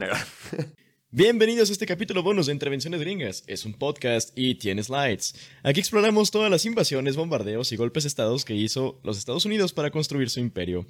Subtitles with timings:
[1.10, 3.44] Bienvenidos a este capítulo bonus de Intervenciones Gringas.
[3.46, 5.34] Es un podcast y tiene slides.
[5.62, 9.72] Aquí exploramos todas las invasiones, bombardeos y golpes de estados que hizo los Estados Unidos
[9.72, 10.86] para construir su imperio.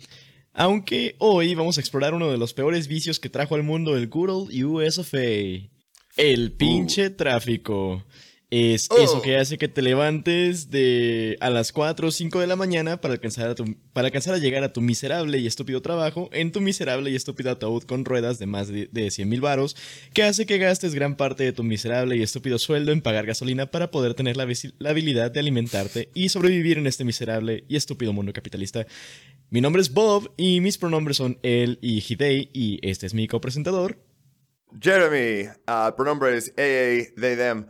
[0.52, 4.08] Aunque hoy vamos a explorar uno de los peores vicios que trajo al mundo el
[4.08, 5.68] good old US of A.
[6.16, 8.04] El pinche tráfico.
[8.52, 9.22] Es eso Oh.
[9.22, 13.14] que hace que te levantes de a las 4 o 5 de la mañana para
[13.14, 16.60] alcanzar, a tu- para alcanzar a llegar a tu miserable y estúpido trabajo en tu
[16.60, 19.76] miserable y estúpido ataúd con ruedas de más de, de 100 mil varos,
[20.12, 23.70] que hace que gastes gran parte de tu miserable y estúpido sueldo en pagar gasolina
[23.70, 24.48] para poder tener la,
[24.90, 28.84] habilidad de alimentarte y sobrevivir en este miserable y estúpido mundo capitalista.
[29.50, 33.28] Mi nombre es Bob y mis pronombres son él y Hidei y este es mi
[33.28, 33.96] copresentador.
[34.80, 37.66] Jeremy, ah, pronombres AA, they, them.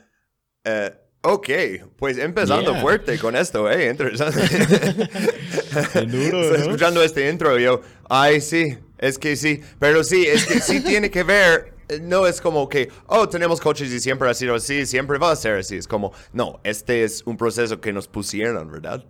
[0.64, 0.90] Eh,
[1.22, 1.48] ok,
[1.96, 2.80] pues empezando Yeah.
[2.82, 4.40] fuerte con esto, eh, interesante.
[6.06, 6.64] Duro, Estoy ¿no?
[6.64, 11.10] Escuchando este intro, yo, ay, sí, es que sí, pero sí, es que sí tiene
[11.10, 11.74] que ver.
[11.88, 15.32] eh, No es como que, oh, tenemos coches y siempre ha sido así, siempre va
[15.32, 15.76] a ser así.
[15.76, 19.04] Es como, no, este es un proceso que nos pusieron, ¿verdad?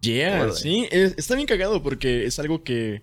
[0.00, 3.02] Yeah, sí, es- está bien cagado porque es algo que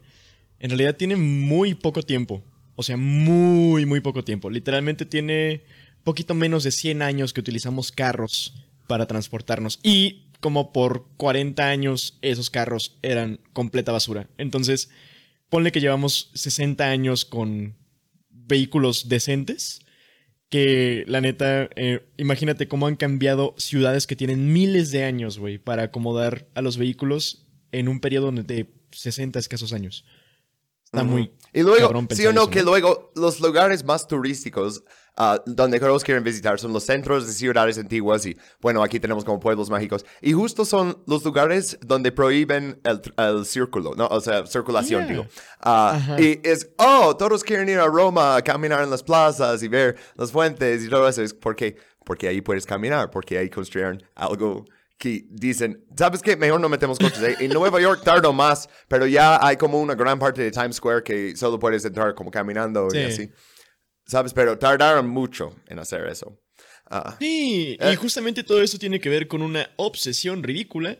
[0.60, 2.44] en realidad tiene muy poco tiempo.
[2.78, 4.50] O sea, muy, muy poco tiempo.
[4.50, 5.64] Literalmente tiene
[6.06, 8.54] poquito menos de 100 años que utilizamos carros
[8.88, 9.80] para transportarnos.
[9.84, 14.30] Y como por 40 años esos carros eran completa basura.
[14.38, 14.90] Entonces,
[15.50, 17.76] ponle que llevamos 60 años con
[18.30, 19.82] vehículos decentes.
[20.48, 25.58] Que la neta, eh, imagínate cómo han cambiado ciudades que tienen miles de años, güey,
[25.58, 30.06] para acomodar a los vehículos en un periodo de 60 escasos años.
[30.86, 31.32] Está muy.
[31.52, 32.66] Y luego, sí o no, eso, que ¿no?
[32.66, 34.84] luego los lugares más turísticos
[35.18, 39.24] ah, donde todos quieren visitar son los centros de ciudades antiguas y, bueno, aquí tenemos
[39.26, 40.06] como pueblos mágicos.
[40.22, 44.08] Y justo son los lugares donde prohíben el, el círculo, ¿no?
[44.08, 45.12] O sea, circulación, Yeah.
[45.12, 45.26] digo.
[45.62, 46.22] Ah, Ajá.
[46.22, 49.96] y es, oh, todos quieren ir a Roma a caminar en las plazas y ver
[50.16, 51.22] las fuentes y todo eso.
[51.22, 54.66] Es porque, porque ahí puedes caminar, porque ahí construyeron algo
[54.98, 56.38] que dicen, ¿sabes qué?
[56.38, 57.36] Mejor no metemos coches ahí.
[57.40, 61.04] En Nueva York tardo más, pero ya hay como una gran parte de Times Square
[61.04, 62.98] que solo puedes entrar como caminando Sí.
[63.00, 63.30] y así.
[64.06, 64.34] ¿Sabes?
[64.34, 66.40] Pero tardaron mucho en hacer eso.
[66.88, 67.96] Ah, Sí, y Eh.
[67.96, 70.98] justamente todo eso tiene que ver con una obsesión ridícula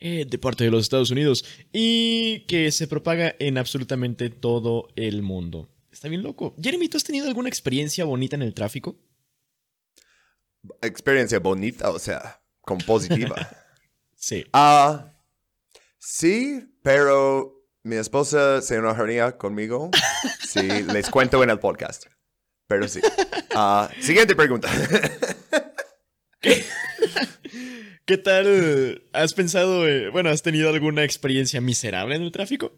[0.00, 5.22] eh, de parte de los Estados Unidos y que se propaga en absolutamente todo el
[5.22, 5.68] mundo.
[5.92, 6.54] Está bien loco.
[6.62, 8.96] Jeremy, ¿tú has tenido alguna experiencia bonita en el tráfico?
[10.82, 13.34] experiencia bonita, o sea, como positiva.
[14.20, 14.44] Sí.
[14.52, 15.12] Ah,
[15.96, 19.92] sí, pero mi esposa se enojaría conmigo
[20.44, 22.06] si les cuento en el podcast.
[22.68, 23.00] Pero sí.
[23.54, 24.68] Ah, siguiente pregunta.
[28.04, 29.02] ¿Qué tal?
[29.12, 32.72] ¿Has pensado, eh, bueno, has tenido alguna experiencia miserable en el tráfico?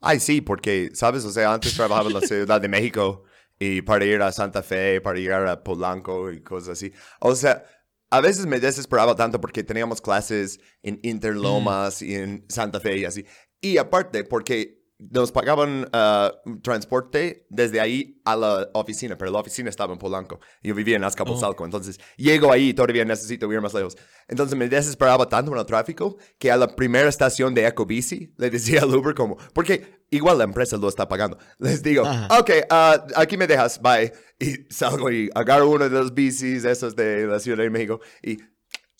[0.00, 1.24] Ay, sí, porque, ¿sabes?
[1.24, 3.24] O sea, antes trabajaba en la Ciudad de México
[3.58, 6.92] y para ir a Santa Fe, para llegar a Polanco y cosas así.
[7.20, 7.64] O sea,
[8.10, 13.04] a veces me desesperaba tanto porque teníamos clases en Interlomas y en Santa Fe y
[13.06, 13.24] así.
[13.60, 16.32] Y aparte, porque nos pagaban ah,
[16.62, 20.40] transporte desde ahí a la oficina, pero la oficina estaba en Polanco.
[20.62, 23.96] Yo vivía en Azcapotzalco, entonces llego ahí y todavía necesito ir más lejos.
[24.28, 28.50] Entonces me desesperaba tanto en el tráfico que a la primera estación de Ecobici le
[28.50, 31.38] decía al Uber como, porque igual la empresa lo está pagando.
[31.58, 32.38] Les digo, Ajá.
[32.38, 34.12] ok, ah, aquí me dejas, bye.
[34.38, 38.36] Y salgo y agarro uno de los bicis, esos de la Ciudad de México, y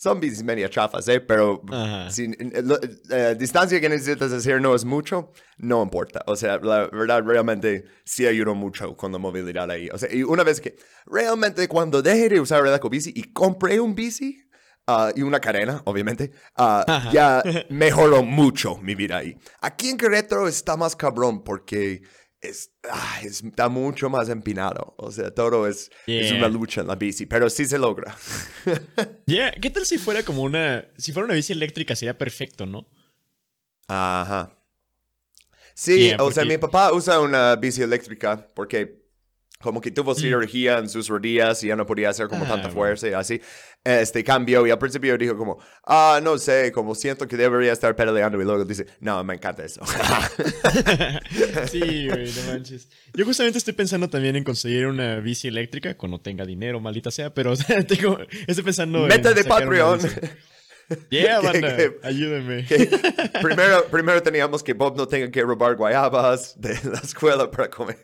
[0.04, 1.18] son bicis media chafas, ¿eh?
[1.20, 2.10] Pero Ajá.
[2.10, 2.78] si eh, lo-
[3.10, 6.22] eh, distancia que necesitas hacer no es mucho, no importa.
[6.26, 9.88] O sea, la verdad, realmente sí ayudó mucho con la movilidad ahí.
[9.90, 10.76] O sea, y una vez que
[11.06, 14.46] realmente cuando dejé de usar el ecobici y compré un bici
[14.86, 17.10] ah, y una cadena, obviamente, Ajá.
[17.10, 19.34] ya mejoró mucho mi vida ahí.
[19.62, 22.02] Aquí en Querétaro está más cabrón porque
[22.48, 24.94] es, ah, es- está mucho más empinado.
[24.98, 28.16] O sea, todo es, es una lucha en la bici, pero sí se logra.
[29.26, 30.86] Yeah, ¿qué tal si fuera como una.
[30.98, 32.86] Si fuera una bici eléctrica sería perfecto, ¿no?
[33.88, 34.56] Ajá.
[35.74, 39.03] Sí, Yeah, o sea, mi papá usa una bici eléctrica porque
[39.60, 42.46] como que tuvo cirugía en sus rodillas y ya no podía hacer como Mm.
[42.46, 42.74] Ah, tanta bueno.
[42.80, 43.40] fuerza y así.
[43.82, 47.94] Este cambió y al principio dijo como, ah, no sé, como siento que debería estar
[47.96, 49.80] pedaleando y luego dice, no, me encanta eso.
[51.70, 52.88] sí, güey, no manches.
[53.14, 57.32] Yo justamente estoy pensando también en conseguir una bici eléctrica cuando tenga dinero, maldita sea,
[57.32, 60.10] pero o sea, tengo, estoy pensando en Meta de sacar una Patreon.
[61.10, 62.64] Yeah, Que- banda, que- ayúdenme.
[62.66, 62.90] Que
[63.42, 67.96] primero, primero teníamos que Bob no tenga que robar guayabas de la escuela para comer.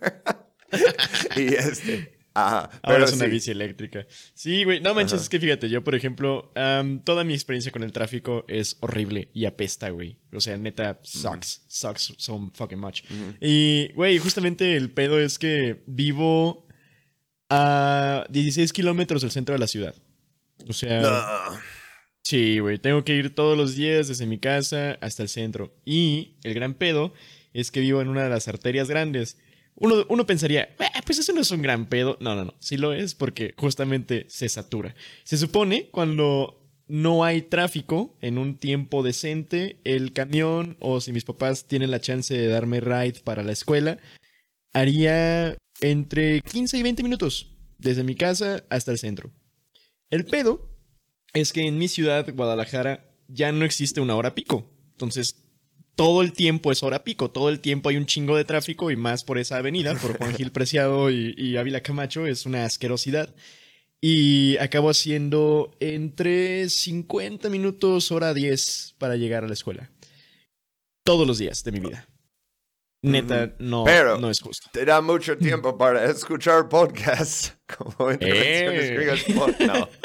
[1.36, 2.70] y este, Ajá.
[2.82, 3.30] Ahora Pero es una sí.
[3.30, 4.06] bici eléctrica.
[4.34, 4.80] Sí, güey.
[4.80, 5.22] No manches, Ajá.
[5.22, 9.30] es que fíjate, yo, por ejemplo, am, toda mi experiencia con el tráfico es horrible
[9.34, 10.16] y apesta, güey.
[10.32, 11.64] O sea, neta, sucks.
[11.66, 13.02] Sucks so fucking much.
[13.40, 16.66] Y, güey, justamente el pedo es que vivo
[17.48, 19.94] a 16 kilómetros del centro de la ciudad.
[20.68, 21.58] O sea, No.
[22.22, 22.78] sí, güey.
[22.78, 25.74] Tengo que ir todos los días desde mi casa hasta el centro.
[25.84, 27.12] Y el gran pedo
[27.52, 29.36] es que vivo en una de las arterias grandes.
[29.80, 32.16] Uno, uno pensaría, "Ah, pues eso no es un gran pedo.
[32.20, 32.54] No, no, no.
[32.60, 34.94] Sí lo es porque justamente se satura.
[35.24, 41.24] Se supone cuando no hay tráfico en un tiempo decente, el camión o si mis
[41.24, 43.98] papás tienen la chance de darme ride para la escuela,
[44.72, 49.32] haría entre 15 y 20 minutos desde mi casa hasta el centro.
[50.10, 50.68] El pedo
[51.32, 54.68] es que en mi ciudad, Guadalajara, ya no existe una hora pico.
[54.92, 55.36] Entonces,
[56.00, 57.30] todo el tiempo es hora pico.
[57.30, 60.34] Todo el tiempo hay un chingo de tráfico y más por esa avenida, por Juan
[60.34, 62.26] Gil Preciado y, y Ávila Camacho.
[62.26, 63.34] Es una asquerosidad.
[64.00, 69.90] Y acabo haciendo entre 50 minutos, hora 10 para llegar a la escuela.
[71.04, 72.08] Todos los días de mi vida.
[73.02, 74.68] Neta, no, Pero- no es justo.
[74.72, 78.94] Te da mucho tiempo para escuchar podcasts como intervenciones Eh.
[78.94, 79.24] griegas.
[79.26, 79.86] Pod- No.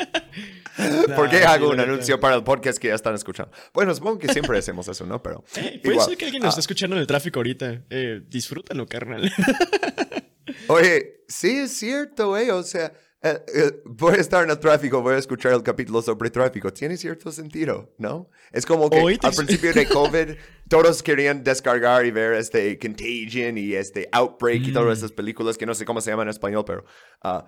[1.15, 3.51] ¿Por qué Nah, hago sí, un anuncio para el podcast que ya están escuchando?
[3.73, 5.21] Bueno, supongo que siempre hacemos eso, ¿no?
[5.23, 5.43] Pero.
[5.53, 6.07] Puede igual.
[6.07, 7.83] ser que alguien nos Ah, esté escuchando en el tráfico ahorita.
[7.89, 9.31] Eh, disfrútalo, carnal.
[10.67, 12.51] Oye, sí es cierto, eh.
[12.51, 16.01] O sea, eh, eh, voy a estar en el tráfico, voy a escuchar el capítulo
[16.01, 16.71] sobre tráfico.
[16.71, 18.29] Tiene cierto sentido, ¿no?
[18.51, 20.35] Es como que Hoy te- al principio de COVID,
[20.69, 24.73] todos querían descargar y ver este Contagion y este Outbreak y Mm.
[24.73, 26.85] todas esas películas que no sé cómo se llaman en español, pero,
[27.23, 27.45] ah,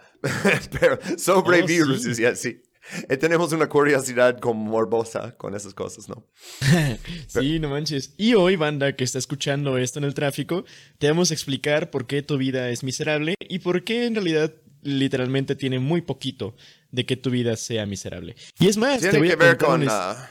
[0.80, 1.74] pero sobre Oh, sí.
[1.74, 2.62] virus y así.
[3.10, 6.26] Eh, tenemos una curiosidad como morbosa con esas cosas, ¿no?
[7.28, 8.14] Sí, no manches.
[8.18, 10.66] Y hoy, banda que está escuchando esto en el tráfico,
[10.98, 14.54] te vamos a explicar por qué tu vida es miserable y por qué en realidad
[14.82, 16.56] literalmente tiene muy poquito
[16.92, 18.36] de que tu vida sea miserable.
[18.60, 19.86] Y es más, te Tiene voy que a ver con...
[19.90, 20.30] ah,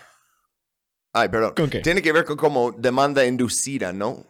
[1.13, 1.55] Ay, perdón.
[1.57, 1.81] ¿Con qué?
[1.81, 4.27] Tiene que ver con como demanda inducida, ¿no?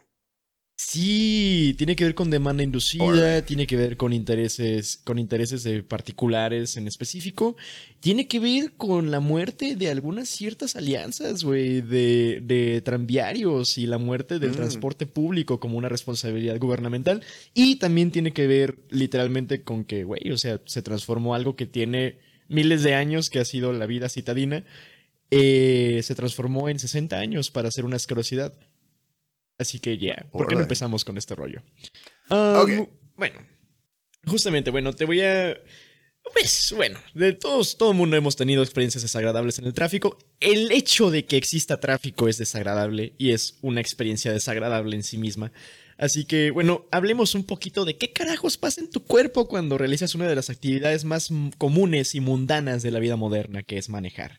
[0.79, 5.81] Sí, tiene que ver con demanda inducida, tiene que ver con intereses, con intereses de
[5.81, 7.57] particulares en específico,
[7.99, 13.87] tiene que ver con la muerte de algunas ciertas alianzas, güey, de, de tranviarios y
[13.87, 14.55] la muerte del Mm.
[14.55, 17.23] transporte público como una responsabilidad gubernamental.
[17.55, 21.65] Y también tiene que ver literalmente con que, güey, o sea, se transformó algo que
[21.65, 22.19] tiene
[22.49, 24.63] miles de años, que ha sido la vida citadina,
[25.31, 28.53] eh, se transformó en 60 años para hacer una asquerosidad.
[29.57, 31.61] Así que ya, ¿por qué no empezamos con este rollo?
[32.29, 32.87] Um.
[33.15, 33.39] Bueno,
[34.25, 35.57] justamente, bueno, te voy a...
[36.33, 40.17] Pues bueno, de todos, todo el mundo hemos tenido experiencias desagradables en el tráfico.
[40.41, 45.17] El hecho de que exista tráfico es desagradable y es una experiencia desagradable en sí
[45.17, 45.53] misma.
[45.97, 50.15] Así que, bueno, hablemos un poquito de qué carajos pasa en tu cuerpo cuando realizas
[50.15, 54.37] una de las actividades más comunes y mundanas de la vida moderna, que es manejar.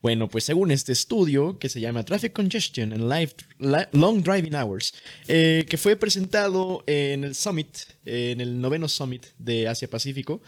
[0.00, 4.54] Bueno, pues según este estudio que se llama Traffic Congestion and Life, Li- Long Driving
[4.54, 4.94] Hours,
[5.26, 10.40] eh, que fue presentado en el Summit, eh, en el noveno Summit de Asia Pacífico,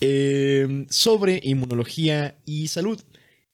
[0.00, 3.00] eh, sobre inmunología y salud.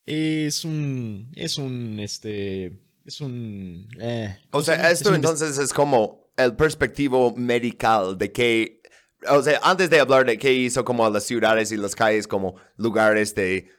[0.05, 2.73] Es un, es un, este,
[3.05, 3.89] es un...
[4.01, 8.83] eh, O sea, Es esto un entonces es como el perspectivo medical de que,
[9.29, 12.27] o sea, antes de hablar de qué hizo como a las ciudades y las calles
[12.29, 13.71] como lugares de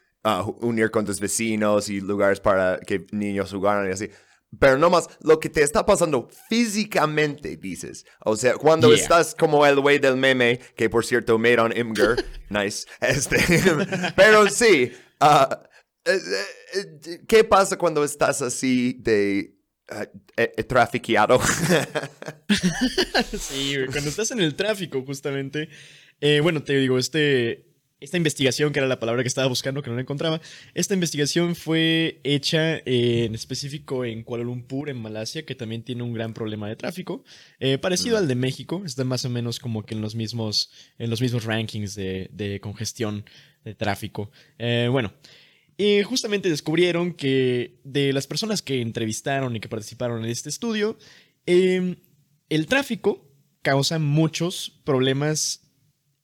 [0.62, 4.10] unir con tus vecinos y lugares para que niños jugaran y así.
[4.60, 8.04] Pero no más, lo que te está pasando físicamente, dices.
[8.25, 8.98] O sea, cuando Yeah.
[9.04, 12.16] estás como el güey del meme, que por cierto, made on Imgur,
[12.50, 12.88] nice.
[13.00, 13.38] Este,
[14.16, 14.92] pero sí,
[16.06, 19.56] eh, ¿qué pasa cuando estás así de
[19.90, 21.40] ah, eh, eh, trafiqueado?
[23.40, 25.69] Sí, cuando estás en el tráfico, justamente.
[26.21, 27.69] eh, bueno, te digo, este,
[28.00, 30.42] esta investigación, que era la palabra que estaba buscando, que no la encontraba,
[30.74, 36.04] esta investigación fue hecha eh, en específico en Kuala Lumpur, en Malasia, que también tiene
[36.04, 37.24] un gran problema de tráfico,
[37.60, 41.10] eh, parecido al de México, está más o menos como que en los mismos, en
[41.10, 43.26] los mismos rankings de, congestión
[43.64, 44.32] de tráfico.
[44.58, 45.14] Eh, bueno.
[46.04, 50.98] Justamente descubrieron que de las personas que entrevistaron y que participaron en este estudio,
[51.46, 51.96] eh,
[52.50, 55.72] el tráfico causa muchos problemas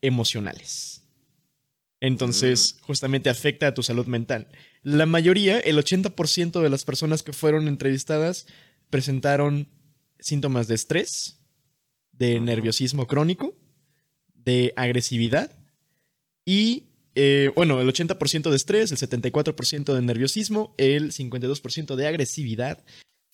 [0.02, 1.05] emocionales.
[2.06, 4.48] Entonces, justamente afecta a tu salud mental.
[4.84, 8.46] La mayoría, el 80% de las personas que fueron entrevistadas
[8.90, 9.68] presentaron
[10.20, 11.40] síntomas de estrés,
[12.12, 13.56] de nerviosismo crónico,
[14.34, 15.52] de agresividad
[16.46, 22.84] y, eh, bueno, el 80% de estrés, el 74% de nerviosismo, el 52% de agresividad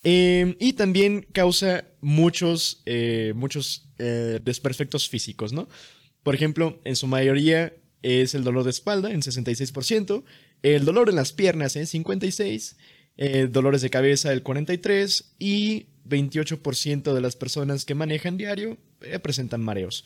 [0.04, 5.68] eh, y también causa muchos, eh, muchos eh, desperfectos físicos, ¿no?
[6.24, 10.24] Por ejemplo, en su mayoría es el dolor de espalda en 66%,
[10.64, 12.76] el dolor en las piernas en 56%,
[13.18, 19.20] eh, dolores de cabeza el 43% y 28% de las personas que manejan diario eh,
[19.20, 20.06] presentan mareos.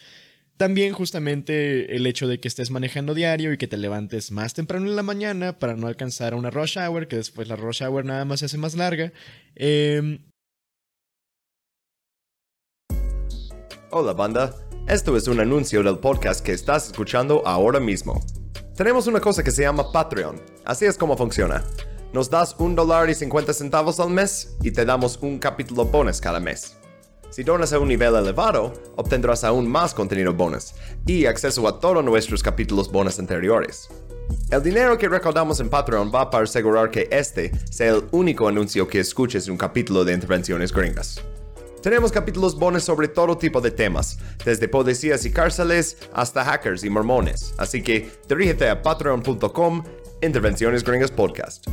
[0.57, 4.87] También justamente el hecho de que estés manejando diario y que te levantes más temprano
[4.87, 8.23] en la mañana para no alcanzar una rush hour, que después la rush hour nada
[8.23, 9.11] más se hace más larga.
[9.55, 10.19] Em,
[13.91, 14.53] Hola banda,
[14.87, 18.23] esto es un anuncio del podcast que estás escuchando ahora mismo.
[18.75, 21.63] Tenemos una cosa que se llama Patreon, así es como funciona.
[22.13, 26.21] Nos das un dólar y 50 centavos al mes y te damos un capítulo bonus
[26.21, 26.77] cada mes.
[27.31, 30.73] Si donas a un nivel elevado, obtendrás aún más contenido bonus
[31.07, 33.89] y acceso a todos nuestros capítulos bonus anteriores.
[34.51, 38.87] El dinero que recaudamos en Patreon va para asegurar que este sea el único anuncio
[38.87, 41.21] que escuches en un capítulo de Intervenciones Gringas.
[41.85, 46.89] Tenemos capítulos bonus sobre todo tipo de temas, desde policías y cárceles hasta hackers y
[46.89, 49.83] mormones, así que dirígete a patreon.com
[50.19, 51.67] Intervenciones Gringas Podcast.